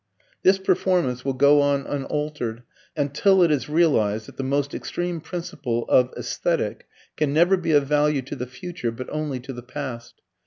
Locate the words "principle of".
5.21-6.11